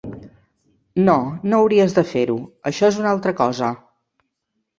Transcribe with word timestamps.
No, 1.09 1.17
no 1.51 1.59
hauries 1.65 1.93
de 1.99 2.05
fer-ho: 2.13 2.39
això 2.71 2.89
és 2.93 2.99
una 3.03 3.13
altra 3.19 3.35
cosa! 3.45 3.71